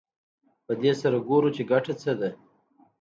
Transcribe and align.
په 0.65 0.73
دې 0.81 0.91
سره 1.01 1.17
ګورو 1.27 1.49
چې 1.55 1.61
ګټه 1.71 1.93
څه 2.01 2.11
ده 2.19 2.29